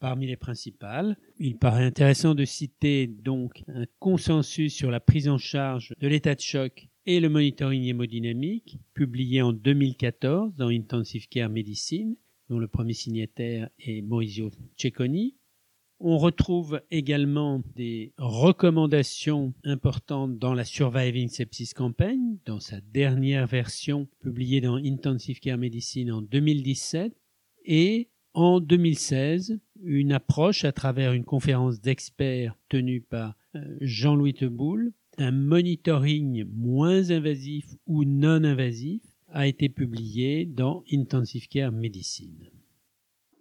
Parmi 0.00 0.28
les 0.28 0.36
principales, 0.36 1.16
il 1.38 1.56
paraît 1.56 1.84
intéressant 1.84 2.34
de 2.34 2.44
citer 2.44 3.08
donc 3.08 3.64
un 3.66 3.84
consensus 3.98 4.72
sur 4.72 4.90
la 4.90 5.00
prise 5.00 5.28
en 5.28 5.38
charge 5.38 5.92
de 5.98 6.06
l'état 6.06 6.36
de 6.36 6.40
choc 6.40 6.88
et 7.04 7.18
le 7.18 7.28
monitoring 7.28 7.84
hémodynamique, 7.84 8.78
publié 8.94 9.42
en 9.42 9.52
2014 9.52 10.54
dans 10.54 10.68
Intensive 10.68 11.28
Care 11.28 11.50
Medicine, 11.50 12.16
dont 12.48 12.58
le 12.58 12.68
premier 12.68 12.92
signataire 12.92 13.70
est 13.80 14.02
Maurizio 14.02 14.50
Cecconi, 14.76 15.34
on 16.00 16.16
retrouve 16.16 16.80
également 16.90 17.62
des 17.74 18.12
recommandations 18.18 19.52
importantes 19.64 20.38
dans 20.38 20.54
la 20.54 20.64
Surviving 20.64 21.28
Sepsis 21.28 21.72
Campaign, 21.74 22.38
dans 22.44 22.60
sa 22.60 22.80
dernière 22.80 23.48
version 23.48 24.06
publiée 24.20 24.60
dans 24.60 24.76
Intensive 24.76 25.40
Care 25.40 25.58
Medicine 25.58 26.12
en 26.12 26.22
2017, 26.22 27.12
et 27.64 28.10
en 28.32 28.60
2016, 28.60 29.58
une 29.82 30.12
approche 30.12 30.64
à 30.64 30.72
travers 30.72 31.12
une 31.12 31.24
conférence 31.24 31.80
d'experts 31.80 32.56
tenue 32.68 33.00
par 33.00 33.34
euh, 33.54 33.60
Jean-Louis 33.80 34.34
Teboul, 34.34 34.92
un 35.18 35.32
monitoring 35.32 36.44
moins 36.54 37.10
invasif 37.10 37.66
ou 37.86 38.04
non 38.04 38.44
invasif 38.44 39.02
a 39.32 39.46
été 39.46 39.68
publié 39.68 40.46
dans 40.46 40.84
Intensive 40.92 41.48
Care 41.48 41.72
Medicine. 41.72 42.50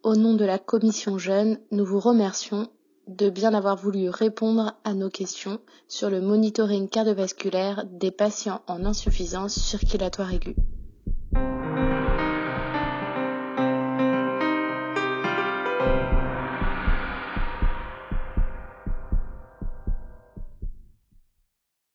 Au 0.04 0.16
nom 0.16 0.36
de 0.36 0.46
la 0.46 0.60
commission 0.60 1.18
jeune, 1.18 1.60
nous 1.72 1.86
vous 1.86 2.00
remercions 2.00 2.70
de 3.08 3.30
bien 3.30 3.54
avoir 3.54 3.78
voulu 3.78 4.10
répondre 4.10 4.74
à 4.84 4.94
nos 4.94 5.10
questions 5.10 5.60
sur 5.88 6.10
le 6.10 6.22
monitoring 6.22 6.90
cardiovasculaire 6.90 7.86
des 7.86 8.12
patients 8.12 8.62
en 8.68 8.84
insuffisance 8.86 9.56
circulatoire 9.56 10.34
aiguë. 10.34 10.56